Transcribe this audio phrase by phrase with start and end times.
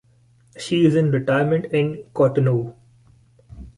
[0.57, 2.73] She is in retirement in Cotonou.